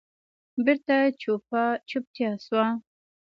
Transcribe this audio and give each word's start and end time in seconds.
بېرته 0.63 0.95
چوپه 1.21 1.63
چوپتیا 1.89 2.31
شوه. 2.45 2.65